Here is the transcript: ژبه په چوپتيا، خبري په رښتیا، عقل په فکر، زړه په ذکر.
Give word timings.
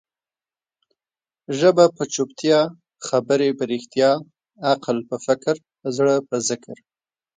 ژبه 1.59 1.85
په 1.95 2.03
چوپتيا، 2.13 2.61
خبري 3.07 3.49
په 3.57 3.63
رښتیا، 3.71 4.11
عقل 4.71 4.97
په 5.09 5.15
فکر، 5.25 5.55
زړه 5.97 6.15
په 6.27 6.35
ذکر. 6.47 6.77